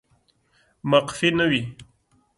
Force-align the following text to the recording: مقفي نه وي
مقفي 0.89 1.29
نه 1.37 1.45
وي 1.51 1.61